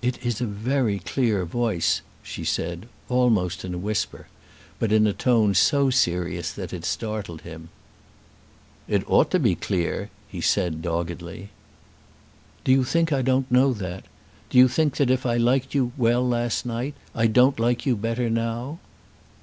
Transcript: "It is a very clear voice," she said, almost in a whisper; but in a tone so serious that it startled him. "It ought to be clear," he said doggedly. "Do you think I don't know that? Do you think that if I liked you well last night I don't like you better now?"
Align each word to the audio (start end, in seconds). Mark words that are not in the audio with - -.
"It 0.00 0.24
is 0.24 0.40
a 0.40 0.46
very 0.46 0.98
clear 0.98 1.44
voice," 1.44 2.00
she 2.22 2.42
said, 2.42 2.88
almost 3.10 3.66
in 3.66 3.74
a 3.74 3.78
whisper; 3.78 4.28
but 4.78 4.90
in 4.92 5.06
a 5.06 5.12
tone 5.12 5.52
so 5.52 5.90
serious 5.90 6.50
that 6.52 6.72
it 6.72 6.86
startled 6.86 7.42
him. 7.42 7.68
"It 8.88 9.04
ought 9.06 9.30
to 9.32 9.38
be 9.38 9.54
clear," 9.54 10.08
he 10.26 10.40
said 10.40 10.80
doggedly. 10.80 11.50
"Do 12.64 12.72
you 12.72 12.82
think 12.82 13.12
I 13.12 13.20
don't 13.20 13.50
know 13.52 13.74
that? 13.74 14.06
Do 14.48 14.56
you 14.56 14.68
think 14.68 14.96
that 14.96 15.10
if 15.10 15.26
I 15.26 15.36
liked 15.36 15.74
you 15.74 15.92
well 15.98 16.26
last 16.26 16.64
night 16.64 16.94
I 17.14 17.26
don't 17.26 17.60
like 17.60 17.84
you 17.84 17.94
better 17.94 18.30
now?" 18.30 18.78